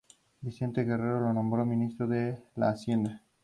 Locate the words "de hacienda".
2.07-3.21